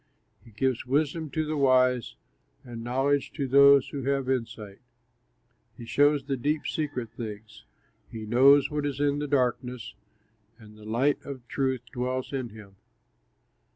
[0.43, 2.15] He gives wisdom to the wise,
[2.63, 4.79] And knowledge to those who have insight.
[5.77, 7.65] He shows the deep, secret things;
[8.11, 9.93] He knows what is in the darkness,
[10.57, 12.77] And the light of truth dwells in him.